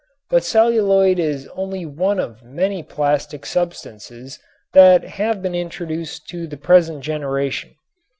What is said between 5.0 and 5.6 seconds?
have been